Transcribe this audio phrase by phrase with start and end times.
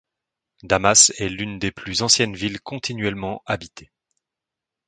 [0.63, 3.91] Damas est l'une des plus anciennes villes continuellement habitées.